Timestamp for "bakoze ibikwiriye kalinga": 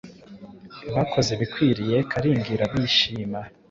0.95-2.49